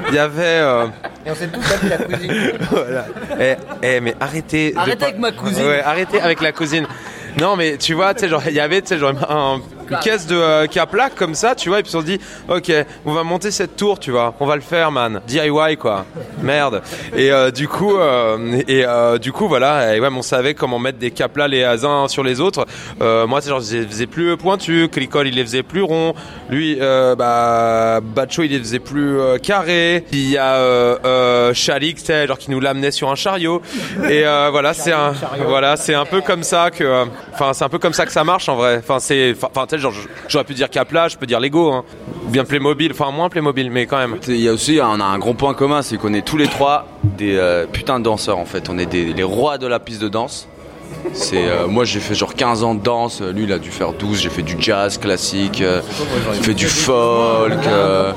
il 0.08 0.14
y 0.14 0.18
avait. 0.18 0.42
euh, 0.42 0.86
Et 1.26 1.30
on 1.30 1.34
s'est 1.34 1.48
tous 1.48 1.60
appelé 1.72 1.90
la 1.90 1.98
cousine. 1.98 2.52
voilà. 2.70 3.06
Eh, 3.40 3.54
eh, 3.82 4.00
mais 4.00 4.14
arrêtez. 4.20 4.72
Arrêtez 4.76 5.04
avec 5.04 5.18
ma 5.18 5.32
cousine. 5.32 5.66
Ouais, 5.66 5.82
arrêtez 5.82 6.20
avec 6.20 6.40
la 6.40 6.52
cousine. 6.52 6.86
Non, 7.40 7.56
mais 7.56 7.76
tu 7.76 7.94
vois, 7.94 8.14
tu 8.14 8.20
sais, 8.20 8.28
genre, 8.28 8.42
il 8.46 8.52
y 8.54 8.60
avait, 8.60 8.80
tu 8.82 8.88
sais, 8.88 8.98
genre, 8.98 9.12
un- 9.28 9.60
une 9.90 9.98
caisse 9.98 10.26
de 10.26 10.36
euh, 10.36 10.66
Capla 10.66 11.10
comme 11.10 11.34
ça, 11.34 11.54
tu 11.54 11.68
vois, 11.68 11.80
et 11.80 11.82
puis 11.82 11.94
on 11.94 12.00
se 12.00 12.06
dit, 12.06 12.18
ok, 12.48 12.72
on 13.04 13.12
va 13.12 13.22
monter 13.22 13.50
cette 13.50 13.76
tour, 13.76 13.98
tu 13.98 14.10
vois, 14.10 14.34
on 14.40 14.46
va 14.46 14.54
le 14.56 14.62
faire, 14.62 14.90
man. 14.92 15.20
DIY, 15.26 15.76
quoi. 15.78 16.04
Merde. 16.42 16.82
Et 17.16 17.30
euh, 17.32 17.50
du 17.50 17.68
coup, 17.68 17.96
euh, 17.96 18.60
et 18.68 18.84
euh, 18.86 19.18
du 19.18 19.32
coup, 19.32 19.48
voilà, 19.48 19.94
et 19.94 20.00
ouais, 20.00 20.10
mais 20.10 20.18
on 20.18 20.22
savait 20.22 20.54
comment 20.54 20.78
mettre 20.78 20.98
des 20.98 21.10
Capla 21.10 21.48
les 21.48 21.64
uns 21.84 22.08
sur 22.08 22.22
les 22.22 22.40
autres. 22.40 22.66
Euh, 23.00 23.26
moi, 23.26 23.40
c'est 23.40 23.50
genre, 23.50 23.60
je 23.60 23.78
les 23.78 23.86
faisais 23.86 24.06
plus 24.06 24.36
pointus, 24.36 24.88
Clicol, 24.90 25.28
il 25.28 25.34
les 25.34 25.42
faisait 25.42 25.62
plus 25.62 25.82
ronds. 25.82 26.14
Lui, 26.48 26.78
euh, 26.80 27.14
bah, 27.14 28.00
Bacho, 28.02 28.42
il 28.42 28.50
les 28.52 28.58
faisait 28.58 28.78
plus 28.78 29.18
euh, 29.18 29.38
carrés. 29.38 30.04
Puis 30.10 30.20
Il 30.20 30.30
y 30.30 30.38
a 30.38 30.54
euh, 30.54 30.96
euh, 31.04 31.54
Chalik, 31.54 31.98
tu 31.98 32.04
sais, 32.06 32.26
genre, 32.26 32.38
qui 32.38 32.50
nous 32.50 32.60
l'amenait 32.60 32.90
sur 32.90 33.10
un 33.10 33.14
chariot. 33.14 33.62
Et 34.08 34.26
euh, 34.26 34.48
voilà, 34.50 34.74
c'est 34.74 34.92
un, 34.92 35.12
voilà, 35.46 35.76
c'est 35.76 35.94
un 35.94 36.04
peu 36.04 36.20
comme 36.20 36.42
ça 36.42 36.70
que, 36.70 36.84
euh, 36.84 37.04
enfin, 37.32 37.52
c'est 37.52 37.64
un 37.64 37.68
peu 37.68 37.78
comme 37.78 37.92
ça 37.92 38.06
que 38.06 38.12
ça 38.12 38.24
marche 38.24 38.48
en 38.48 38.56
vrai. 38.56 38.78
Enfin, 38.78 38.98
c'est, 39.00 39.34
enfin, 39.42 39.66
genre, 39.80 39.92
j'aurais 40.28 40.44
pu 40.44 40.54
dire 40.54 40.70
Capla, 40.70 41.08
je 41.08 41.16
peux 41.16 41.26
dire 41.26 41.40
Lego, 41.40 41.72
hein. 41.72 41.84
Bien 42.28 42.44
Playmobil, 42.44 42.92
enfin 42.92 43.10
moins 43.10 43.28
Playmobil, 43.28 43.70
mais 43.70 43.86
quand 43.86 43.98
même. 43.98 44.16
Il 44.28 44.36
y 44.40 44.48
a 44.48 44.52
aussi 44.52 44.78
on 44.80 45.00
a 45.00 45.04
un 45.04 45.18
gros 45.18 45.34
point 45.34 45.54
commun, 45.54 45.82
c'est 45.82 45.96
qu'on 45.96 46.14
est 46.14 46.24
tous 46.24 46.36
les 46.36 46.46
trois 46.46 46.86
des 47.02 47.36
euh, 47.36 47.66
putains 47.66 47.98
de 47.98 48.04
danseurs 48.04 48.38
en 48.38 48.44
fait. 48.44 48.68
On 48.70 48.78
est 48.78 48.86
des, 48.86 49.12
les 49.12 49.22
rois 49.24 49.58
de 49.58 49.66
la 49.66 49.80
piste 49.80 50.00
de 50.00 50.08
danse. 50.08 50.46
C'est 51.12 51.48
euh, 51.48 51.66
moi 51.66 51.84
j'ai 51.84 51.98
fait 52.00 52.14
genre 52.14 52.34
15 52.34 52.62
ans 52.62 52.74
de 52.74 52.82
danse, 52.82 53.22
lui 53.22 53.44
il 53.44 53.52
a 53.52 53.58
dû 53.58 53.70
faire 53.70 53.92
12, 53.92 54.20
j'ai 54.20 54.28
fait 54.28 54.42
du 54.42 54.56
jazz 54.58 54.98
classique, 54.98 55.60
euh, 55.62 55.80
j'ai 56.34 56.42
fait 56.42 56.54
du 56.54 56.66
folk. 56.66 57.52
euh, 57.66 58.12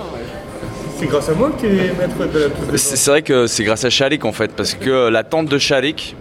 C'est 0.98 1.06
grâce 1.08 1.30
à 1.30 1.34
moi 1.34 1.52
que 1.52 1.62
tu 1.62 1.68
es 1.68 1.94
maître 1.94 2.18
de 2.32 2.40
la 2.40 2.50
piste 2.50 2.72
de 2.72 2.78
C'est 2.78 2.96
c'est 2.98 3.10
vrai 3.12 3.22
que 3.22 3.48
c'est 3.48 3.64
grâce 3.64 3.86
à 3.86 3.90
Chalik 3.90 4.26
en 4.26 4.32
fait, 4.32 4.54
parce 4.56 4.74
que 4.74 5.08
la 5.10 5.24
tante 5.24 5.48
de 5.48 5.58
Chalik, 5.58 6.16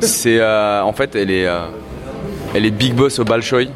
c'est 0.00 0.38
euh, 0.38 0.82
en 0.82 0.92
fait 0.92 1.14
elle 1.16 1.30
est, 1.30 1.46
euh, 1.46 1.60
elle 2.54 2.66
est 2.66 2.70
big 2.70 2.94
boss 2.94 3.18
au 3.18 3.24
Bolchoï 3.24 3.70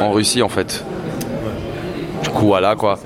en 0.00 0.12
Russie 0.12 0.42
en 0.42 0.48
fait. 0.48 0.84
Du 2.22 2.30
coup 2.30 2.46
voilà 2.46 2.76
quoi. 2.76 2.98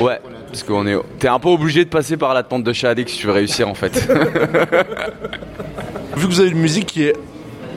Ouais, 0.00 0.18
parce 0.46 0.62
qu'on 0.62 0.86
est, 0.86 0.96
t'es 1.18 1.28
un 1.28 1.38
peu 1.38 1.48
obligé 1.48 1.84
de 1.84 1.90
passer 1.90 2.16
par 2.16 2.34
la 2.34 2.42
tante 2.42 2.64
de 2.64 2.72
Chalik 2.72 3.08
si 3.08 3.18
tu 3.18 3.26
veux 3.26 3.32
réussir 3.32 3.68
en 3.68 3.74
fait. 3.74 3.92
vu 6.16 6.26
que 6.26 6.32
vous 6.32 6.40
avez 6.40 6.50
une 6.50 6.58
musique 6.58 6.86
qui 6.86 7.04
est 7.04 7.16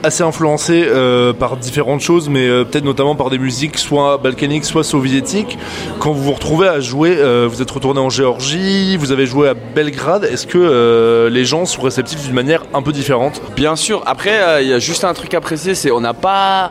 assez 0.06 0.22
influencée 0.22 0.84
euh, 0.86 1.32
par 1.32 1.56
différentes 1.56 2.00
choses, 2.00 2.28
mais 2.28 2.46
euh, 2.46 2.64
peut-être 2.64 2.84
notamment 2.84 3.14
par 3.14 3.28
des 3.28 3.38
musiques 3.38 3.76
soit 3.76 4.18
balkaniques, 4.18 4.64
soit 4.64 4.84
soviétiques. 4.84 5.58
Quand 5.98 6.12
vous 6.12 6.22
vous 6.22 6.32
retrouvez 6.32 6.68
à 6.68 6.80
jouer, 6.80 7.16
euh, 7.18 7.46
vous 7.50 7.60
êtes 7.60 7.70
retourné 7.70 8.00
en 8.00 8.08
Géorgie, 8.08 8.96
vous 8.96 9.12
avez 9.12 9.26
joué 9.26 9.48
à 9.48 9.54
Belgrade. 9.54 10.24
Est-ce 10.24 10.46
que 10.46 11.28
les 11.30 11.44
gens 11.44 11.64
sont 11.66 11.82
réceptifs 11.82 12.22
d'une 12.22 12.34
manière 12.34 12.62
un 12.72 12.82
peu 12.82 12.92
différente? 12.92 13.42
Bien 13.54 13.76
sûr. 13.76 14.02
Après, 14.06 14.62
il 14.62 14.68
y 14.68 14.72
a 14.72 14.78
juste 14.78 15.04
un 15.04 15.12
truc 15.12 15.34
à 15.34 15.40
préciser, 15.40 15.74
c'est 15.74 15.90
on 15.90 16.00
n'a 16.00 16.14
pas, 16.14 16.70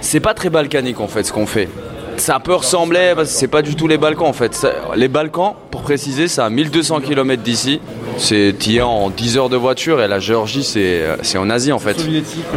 c'est 0.00 0.20
pas 0.20 0.34
très 0.34 0.50
balkanique 0.50 1.00
en 1.00 1.08
fait 1.08 1.24
ce 1.24 1.32
qu'on 1.32 1.46
fait. 1.46 1.68
Ça 2.16 2.38
peut 2.38 2.54
ressembler, 2.54 3.14
c'est 3.24 3.48
pas 3.48 3.62
du 3.62 3.76
tout 3.76 3.88
les 3.88 3.96
Balkans 3.96 4.26
en 4.28 4.32
fait. 4.32 4.66
Les 4.94 5.08
Balkans, 5.08 5.54
pour 5.70 5.82
préciser, 5.82 6.28
c'est 6.28 6.42
à 6.42 6.50
1200 6.50 7.00
km 7.00 7.42
d'ici. 7.42 7.80
C'est 8.16 8.54
es 8.68 8.80
en 8.80 9.10
10 9.10 9.38
heures 9.38 9.48
de 9.48 9.56
voiture 9.56 10.02
et 10.02 10.08
la 10.08 10.18
Géorgie 10.18 10.64
c'est 10.64 11.02
euh, 11.02 11.38
en 11.38 11.50
Asie 11.50 11.72
en 11.72 11.78
fait. 11.78 11.96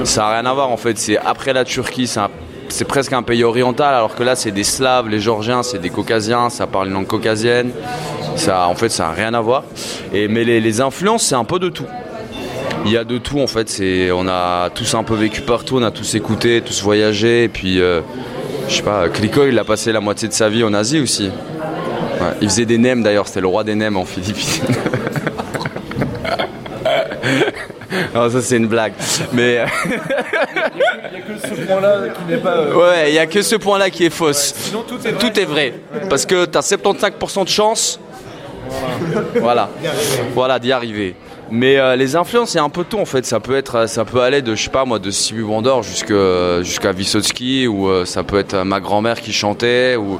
Ça 0.03 0.27
a 0.27 0.33
rien 0.39 0.45
à 0.45 0.53
voir 0.53 0.69
en 0.69 0.77
fait. 0.77 0.97
C'est 0.97 1.17
après 1.17 1.53
la 1.53 1.63
Turquie, 1.63 2.09
c'est 2.69 2.85
presque 2.85 3.13
un 3.13 3.23
pays 3.23 3.43
oriental 3.43 3.93
alors 3.93 4.15
que 4.15 4.23
là 4.23 4.35
c'est 4.35 4.51
des 4.51 4.63
Slaves, 4.63 5.09
les 5.09 5.19
Géorgiens 5.19 5.63
c'est 5.63 5.79
des 5.79 5.89
Caucasiens, 5.89 6.49
ça 6.49 6.67
parle 6.67 6.87
une 6.87 6.93
langue 6.93 7.07
caucasienne. 7.07 7.71
Ça, 8.35 8.67
en 8.67 8.75
fait, 8.75 8.89
ça 8.89 9.09
a 9.09 9.11
rien 9.11 9.33
à 9.33 9.41
voir. 9.41 9.63
Et 10.13 10.27
mais 10.27 10.43
les, 10.43 10.59
les 10.59 10.81
influences, 10.81 11.23
c'est 11.23 11.35
un 11.35 11.43
peu 11.43 11.59
de 11.59 11.69
tout. 11.69 11.85
Il 12.85 12.91
y 12.91 12.97
a 12.97 13.03
de 13.03 13.17
tout 13.17 13.39
en 13.39 13.47
fait. 13.47 13.69
C'est, 13.69 14.11
on 14.11 14.27
a 14.27 14.69
tous 14.69 14.93
un 14.95 15.03
peu 15.03 15.15
vécu 15.15 15.41
partout, 15.41 15.77
on 15.77 15.83
a 15.83 15.91
tous 15.91 16.15
écouté, 16.15 16.61
tous 16.61 16.81
voyagé. 16.83 17.43
Et 17.43 17.47
puis, 17.47 17.79
euh, 17.81 18.01
je 18.67 18.75
sais 18.75 18.83
pas, 18.83 19.07
Clico, 19.09 19.45
il 19.45 19.57
a 19.57 19.63
passé 19.63 19.91
la 19.91 19.99
moitié 19.99 20.27
de 20.27 20.33
sa 20.33 20.49
vie 20.49 20.63
en 20.63 20.73
Asie 20.73 20.99
aussi. 20.99 21.29
Ouais, 22.19 22.27
il 22.41 22.49
faisait 22.49 22.65
des 22.65 22.77
nems 22.77 23.03
d'ailleurs, 23.03 23.27
c'était 23.27 23.41
le 23.41 23.47
roi 23.47 23.63
des 23.63 23.75
nems 23.75 23.97
en 23.97 24.05
Philippines. 24.05 24.63
non, 28.15 28.29
ça 28.29 28.41
c'est 28.41 28.57
une 28.57 28.67
blague. 28.67 28.93
Mais 29.31 29.59
euh, 29.59 29.65
ce 31.43 31.61
point-là 31.65 32.09
qui 32.09 32.31
n'est 32.31 32.37
pas. 32.39 32.57
euh, 32.57 32.75
ouais, 32.75 33.09
il 33.09 33.15
y 33.15 33.19
a 33.19 33.25
que 33.25 33.41
ce 33.41 33.55
point-là 33.55 33.89
qui 33.89 34.05
est 34.05 34.09
fausse. 34.09 34.71
tout 35.19 35.39
est 35.39 35.45
vrai. 35.45 35.73
Parce 36.09 36.25
que 36.25 36.45
tu 36.45 36.57
as 36.57 36.61
75% 36.61 37.43
de 37.45 37.49
chance. 37.49 37.99
Voilà. 39.35 39.69
Voilà, 40.33 40.59
d'y 40.59 40.71
arriver. 40.71 41.15
Mais 41.51 41.77
euh, 41.77 41.95
les 41.95 42.15
influences, 42.15 42.51
c'est 42.51 42.59
un 42.59 42.69
peu 42.69 42.83
tout 42.83 42.97
en 42.97 43.05
fait. 43.05 43.25
Ça 43.25 43.39
peut 43.39 43.55
être, 43.55 43.87
ça 43.87 44.05
peut 44.05 44.21
aller 44.21 44.41
de, 44.41 44.55
je 44.55 44.63
sais 44.63 44.69
pas 44.69 44.85
moi, 44.85 44.97
de 44.97 45.11
Stevie 45.11 45.41
Wonder 45.41 45.75
jusqu'à 45.83 46.91
Vysotsky, 46.91 47.67
ou 47.67 47.89
euh, 47.89 48.05
ça 48.05 48.23
peut 48.23 48.39
être 48.39 48.55
euh, 48.55 48.63
ma 48.63 48.79
grand-mère 48.79 49.21
qui 49.21 49.33
chantait, 49.33 49.95
ou 49.95 50.19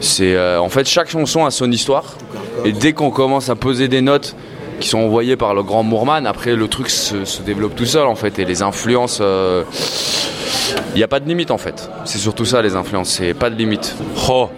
c'est, 0.00 0.34
euh, 0.34 0.60
en 0.60 0.68
fait, 0.68 0.88
chaque 0.88 1.10
chanson 1.10 1.44
a 1.44 1.50
son 1.50 1.70
histoire. 1.70 2.16
Et 2.64 2.72
dès 2.72 2.92
qu'on 2.92 3.10
commence 3.10 3.50
à 3.50 3.54
poser 3.54 3.86
des 3.88 4.00
notes 4.00 4.34
qui 4.80 4.88
sont 4.88 4.98
envoyées 4.98 5.36
par 5.36 5.54
le 5.54 5.62
grand 5.62 5.82
Moorman, 5.82 6.26
après 6.26 6.54
le 6.54 6.68
truc 6.68 6.90
se, 6.90 7.24
se 7.24 7.42
développe 7.42 7.74
tout 7.74 7.86
seul 7.86 8.06
en 8.06 8.14
fait. 8.14 8.38
Et 8.38 8.44
les 8.44 8.62
influences, 8.62 9.20
il 9.20 10.96
n'y 10.96 11.02
a 11.02 11.08
pas 11.08 11.20
de 11.20 11.28
limite 11.28 11.50
en 11.50 11.58
fait. 11.58 11.90
C'est 12.04 12.18
surtout 12.18 12.44
ça 12.44 12.62
les 12.62 12.76
influences, 12.76 13.10
c'est 13.10 13.34
pas 13.34 13.50
de 13.50 13.56
limite. 13.56 13.96
Oh, 14.28 14.48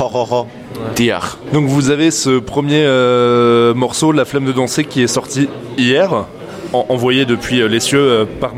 Oh, 0.00 0.10
oh, 0.14 0.26
oh. 0.30 0.46
Donc 1.52 1.66
vous 1.66 1.90
avez 1.90 2.10
ce 2.10 2.38
premier 2.38 2.82
euh, 2.84 3.74
morceau, 3.74 4.12
La 4.12 4.24
Flemme 4.24 4.44
de 4.44 4.52
danser, 4.52 4.84
qui 4.84 5.02
est 5.02 5.08
sorti 5.08 5.48
hier, 5.76 6.26
en- 6.72 6.86
envoyé 6.88 7.24
depuis 7.24 7.60
euh, 7.60 7.68
les 7.68 7.80
cieux 7.80 7.98
euh, 8.00 8.24
par. 8.40 8.52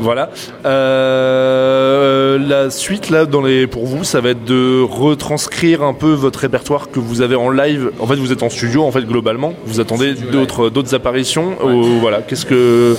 Voilà. 0.00 0.30
Euh, 0.64 2.38
la 2.38 2.70
suite 2.70 3.10
là, 3.10 3.24
dans 3.26 3.42
les, 3.42 3.66
pour 3.66 3.86
vous, 3.86 4.04
ça 4.04 4.20
va 4.20 4.30
être 4.30 4.44
de 4.44 4.82
retranscrire 4.82 5.82
un 5.82 5.94
peu 5.94 6.12
votre 6.12 6.38
répertoire 6.40 6.90
que 6.90 6.98
vous 7.00 7.20
avez 7.22 7.36
en 7.36 7.50
live. 7.50 7.90
En 8.00 8.06
fait, 8.06 8.16
vous 8.16 8.32
êtes 8.32 8.42
en 8.42 8.50
studio, 8.50 8.84
en 8.84 8.90
fait, 8.90 9.02
globalement. 9.02 9.54
Vous 9.66 9.80
attendez 9.80 10.14
d'autres 10.14 10.68
d'autres 10.70 10.94
apparitions. 10.94 11.56
voilà. 12.00 12.18
Qu'est-ce 12.22 12.46
que 12.46 12.96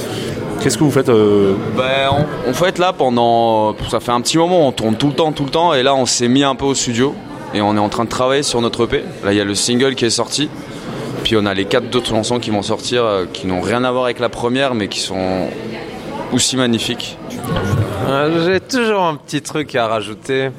qu'est-ce 0.62 0.78
que 0.78 0.84
vous 0.84 0.92
faites 0.92 1.10
euh, 1.10 1.54
Ben, 1.76 2.10
on, 2.48 2.54
fait, 2.54 2.78
là, 2.80 2.94
pendant. 2.94 3.76
Ça 3.90 4.00
fait 4.00 4.12
un 4.12 4.22
petit 4.22 4.38
moment, 4.38 4.68
on 4.68 4.72
tourne 4.72 4.96
tout 4.96 5.08
le 5.08 5.14
temps, 5.14 5.32
tout 5.32 5.44
le 5.46 5.50
temps. 5.52 5.74
Et 5.74 5.84
là, 5.84 5.96
on 5.96 6.06
s'est 6.06 6.28
mis 6.28 6.44
un 6.44 6.56
peu 6.56 6.66
au 6.66 6.74
studio. 6.76 7.14
Et 7.54 7.62
on 7.62 7.76
est 7.76 7.80
en 7.80 7.88
train 7.90 8.04
de 8.04 8.10
travailler 8.10 8.44
sur 8.44 8.60
notre 8.62 8.84
EP. 8.84 9.04
Là, 9.24 9.32
il 9.32 9.38
y 9.38 9.42
a 9.42 9.46
le 9.46 9.56
single 9.56 9.96
qui 9.96 10.04
est 10.04 10.10
sorti. 10.10 10.50
Puis 11.28 11.36
on 11.36 11.46
a 11.46 11.54
les 11.54 11.66
quatre 11.66 11.94
autres 11.94 12.08
chansons 12.08 12.40
qui 12.40 12.52
vont 12.52 12.62
sortir, 12.62 13.04
euh, 13.04 13.26
qui 13.34 13.48
n'ont 13.48 13.60
rien 13.60 13.84
à 13.84 13.92
voir 13.92 14.06
avec 14.06 14.20
la 14.20 14.30
première, 14.30 14.74
mais 14.76 14.88
qui 14.88 15.02
sont 15.02 15.50
aussi 16.32 16.56
magnifiques. 16.56 17.18
Euh, 18.08 18.46
J'ai 18.46 18.62
toujours 18.62 19.02
un 19.04 19.16
petit 19.16 19.42
truc 19.42 19.76
à 19.76 19.88
rajouter. 19.88 20.52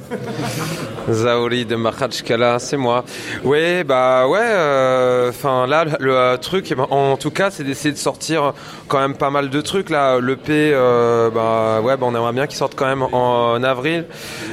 Zaori 1.11 1.65
de 1.65 1.75
Mahachkala, 1.75 2.59
c'est 2.59 2.77
moi. 2.77 3.03
Oui, 3.45 3.83
bah 3.83 4.29
ouais. 4.29 4.41
euh, 4.43 4.98
Enfin 5.29 5.67
là, 5.67 5.85
le, 5.99 6.15
euh, 6.15 6.37
truc, 6.37 6.71
eh 6.71 6.75
ben, 6.75 6.87
en 6.91 7.17
tout 7.17 7.31
cas, 7.31 7.51
c'est 7.51 7.65
d'essayer 7.65 7.93
de 7.93 7.99
sortir 7.99 8.53
quand 8.89 8.99
même 8.99 9.15
pas 9.15 9.31
mal 9.31 9.51
de 9.51 9.61
trucs 9.61 9.91
là. 9.91 10.19
Le 10.19 10.37
P, 10.37 10.71
euh, 10.73 11.31
bah 11.31 11.81
ouais, 11.83 11.97
bah, 11.97 12.07
on 12.09 12.15
aimerait 12.15 12.33
bien 12.33 12.47
qu'il 12.47 12.57
sorte 12.57 12.75
quand 12.75 12.87
même 12.87 13.03
en, 13.03 13.63
avril. 13.63 14.07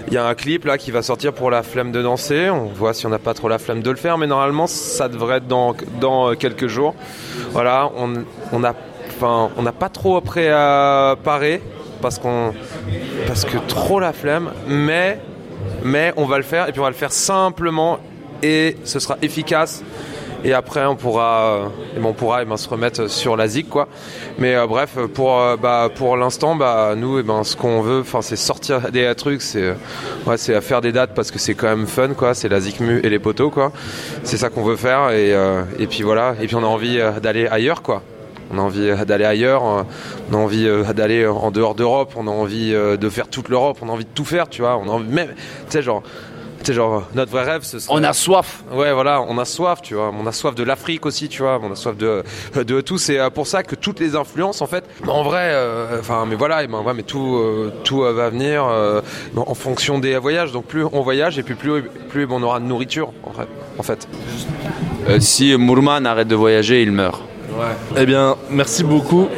Il 0.08 0.14
y 0.14 0.18
a 0.18 0.26
un 0.26 0.36
clip 0.36 0.66
là 0.66 0.78
qui 0.78 0.92
va 0.92 1.02
sortir 1.02 1.34
pour 1.34 1.52
la 1.52 1.64
flemme 1.64 1.92
de 1.92 2.02
danser. 2.02 2.50
On 2.50 2.66
voit 2.66 2.94
si 2.94 3.06
on 3.06 3.10
n'a 3.10 3.20
pas 3.20 3.34
trop 3.34 3.48
la 3.48 3.60
flemme 3.60 3.82
de 3.82 3.90
le 3.90 3.98
faire, 3.98 4.18
mais 4.18 4.28
normalement, 4.28 4.68
ça 4.68 5.08
devrait 5.08 5.38
être 5.38 5.48
dans 5.48 5.76
euh, 6.04 6.36
quelques 6.36 6.68
jours. 6.68 6.96
Voilà, 7.52 7.92
on 7.98 8.14
on 8.52 8.64
a, 8.64 8.74
enfin, 9.08 9.50
on 9.58 9.62
n'a 9.62 9.72
pas 9.72 9.90
trop 9.90 10.20
préparé 10.22 11.62
parce 12.02 12.20
qu'on 12.20 12.54
parce 13.28 13.46
que 13.46 13.58
trop 13.68 14.00
la 14.00 14.14
flemme, 14.14 14.52
mais 14.68 15.20
mais 15.84 16.14
on 16.18 16.26
va 16.26 16.38
le 16.38 16.44
faire 16.44 16.68
et 16.68 16.72
puis 16.72 16.82
on 16.82 16.84
va 16.84 16.90
le 16.90 16.96
faire 16.96 17.12
simplement 17.12 18.00
et 18.44 18.78
ce 18.84 19.00
sera 19.00 19.18
efficace. 19.22 19.84
Et 20.46 20.54
après, 20.54 20.86
on 20.86 20.96
pourra, 20.96 21.42
euh, 21.42 21.68
eh 21.98 22.00
ben, 22.00 22.14
pourra 22.14 22.44
eh 22.44 22.46
ben, 22.46 22.56
se 22.56 22.70
remettre 22.70 23.10
sur 23.10 23.36
la 23.36 23.48
zig, 23.48 23.68
quoi. 23.68 23.88
Mais 24.38 24.54
euh, 24.54 24.68
bref, 24.68 24.96
pour, 25.16 25.40
euh, 25.40 25.58
bah, 25.58 25.90
pour 25.94 26.16
l'instant, 26.18 26.56
bah, 26.56 26.94
nous, 26.96 27.18
eh 27.18 27.24
ben, 27.24 27.44
ce 27.44 27.56
qu'on 27.56 27.82
veut, 27.82 28.04
c'est 28.22 28.36
sortir 28.36 28.92
des 28.92 29.12
trucs, 29.16 29.42
c'est, 29.42 29.74
ouais, 30.28 30.38
faire 30.38 30.82
des 30.82 30.92
dates 30.92 31.16
parce 31.16 31.32
que 31.32 31.40
c'est 31.40 31.56
quand 31.56 31.68
même 31.68 31.88
fun, 31.88 32.10
quoi. 32.10 32.36
C'est 32.36 32.48
la 32.48 32.60
zikmu 32.60 33.00
et 33.04 33.10
les 33.10 33.18
poteaux, 33.18 33.50
quoi. 33.50 33.72
C'est 34.22 34.38
ça 34.38 34.50
qu'on 34.50 34.64
veut 34.64 34.76
faire 34.76 35.10
et, 35.10 35.32
et 35.80 35.88
puis 35.88 36.04
voilà. 36.04 36.36
Et 36.40 36.46
puis 36.46 36.56
on 36.56 36.64
a 36.64 36.68
envie 36.68 37.00
d'aller 37.24 37.48
ailleurs, 37.48 37.82
quoi. 37.82 38.04
On 38.52 38.60
a 38.60 38.62
envie 38.62 38.92
d'aller 39.08 39.26
ailleurs, 39.26 39.64
on 39.64 40.34
a 40.34 40.38
envie 40.38 40.70
d'aller 40.94 41.26
en 41.26 41.50
dehors 41.50 41.74
d'Europe, 41.74 42.14
on 42.16 42.28
a 42.28 42.32
envie 42.32 42.72
de 42.72 43.10
faire 43.10 43.28
toute 43.28 43.50
l'Europe, 43.50 43.80
on 43.82 43.90
a 43.90 43.92
envie 43.92 44.06
de 44.06 44.14
tout 44.14 44.26
faire, 44.26 44.48
tu 44.48 44.62
vois. 44.62 44.78
On 44.78 44.88
a 44.88 44.92
envie 44.92 45.10
même, 45.10 45.30
tu 45.30 45.36
sais, 45.70 45.82
genre, 45.82 46.04
sais, 46.68 46.74
genre, 46.74 47.04
notre 47.14 47.32
vrai 47.32 47.44
rêve, 47.44 47.64
ce 47.64 47.80
serait. 47.80 47.94
On 47.98 48.04
a 48.04 48.14
soif 48.14 48.64
Ouais, 48.72 48.94
voilà, 48.94 49.22
on 49.22 49.38
a 49.38 49.46
soif, 49.46 49.82
tu 49.82 49.96
vois. 49.96 50.12
On 50.18 50.26
a 50.28 50.32
soif 50.32 50.56
de 50.56 50.64
l'Afrique 50.64 51.06
aussi, 51.06 51.30
tu 51.30 51.42
vois. 51.42 51.60
On 51.64 51.72
a 51.72 51.76
soif 51.76 51.96
de, 51.98 52.24
de 52.56 52.82
tout. 52.82 52.98
C'est 52.98 53.20
euh, 53.20 53.30
pour 53.30 53.48
ça 53.48 53.64
que 53.64 53.76
toutes 53.76 54.00
les 54.00 54.16
influences, 54.16 54.62
en 54.62 54.68
fait, 54.68 54.84
en 55.08 55.24
vrai, 55.24 55.50
euh, 55.54 56.00
enfin, 56.00 56.26
mais 56.28 56.36
voilà, 56.36 56.64
et 56.64 56.68
ben, 56.68 56.82
ouais, 56.82 56.94
mais 56.94 57.04
tout, 57.04 57.36
euh, 57.38 57.72
tout 57.84 58.04
euh, 58.04 58.14
va 58.14 58.30
venir 58.30 58.66
euh, 58.66 59.02
en 59.36 59.54
fonction 59.56 60.00
des 60.00 60.18
voyages. 60.18 60.52
Donc 60.52 60.66
plus 60.66 60.84
on 60.92 61.02
voyage 61.02 61.38
et 61.40 61.44
puis 61.44 61.56
plus, 61.56 61.84
plus 62.10 62.28
on 62.30 62.42
aura 62.44 62.60
de 62.60 62.66
nourriture, 62.66 63.12
en 63.24 63.32
fait. 63.32 63.48
En 63.78 63.84
fait. 63.84 64.08
Euh, 65.10 65.20
Si 65.20 65.56
Mourman 65.56 66.06
arrête 66.06 66.28
de 66.28 66.36
voyager, 66.36 66.82
il 66.82 66.92
meurt. 66.92 67.22
Eh 67.96 68.06
bien, 68.06 68.36
merci 68.50 68.84
beaucoup. 68.84 69.30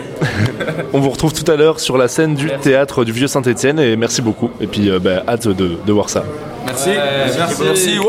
On 0.93 1.00
vous 1.00 1.12
retrouve 1.12 1.34
tout 1.34 1.50
à 1.51 1.55
l'heure 1.55 1.79
sur 1.79 2.00
la 2.00 2.07
scène 2.07 2.34
du 2.34 2.50
théâtre 2.62 3.05
du 3.05 3.12
Vieux 3.12 3.27
Saint-Étienne 3.27 3.79
et 3.79 3.96
merci 3.96 4.24
beaucoup. 4.24 4.50
Et 4.60 4.65
puis, 4.65 4.89
euh, 4.89 4.98
bah, 4.98 5.22
hâte 5.27 5.48
de, 5.48 5.77
de 5.86 5.93
voir 5.93 6.10
ça. 6.10 6.24
Merci. 6.67 6.89
merci. 6.89 7.63
merci. 7.63 8.00
Ouais. 8.00 8.05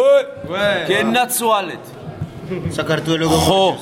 Ouais. 0.50 0.84
Que 0.88 1.04
natural. 1.04 1.78
Sacar 2.70 3.02
tu 3.02 3.12
el 3.12 3.20
logo. 3.20 3.76